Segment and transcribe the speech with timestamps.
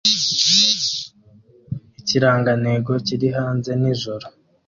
[1.99, 4.25] ikirangantego kiri hanze nijoro